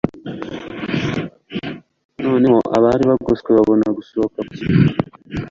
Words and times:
noneho 2.23 2.59
abari 2.77 3.03
bagoswe 3.11 3.49
babona 3.57 3.85
gusohoka 3.97 4.37
mu 4.45 4.51
kigo 4.57 4.81